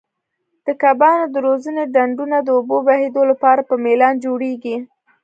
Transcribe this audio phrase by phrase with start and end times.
[0.65, 4.77] د کبانو د روزنې ډنډونه د اوبو بهېدو لپاره په میلان جوړیږي.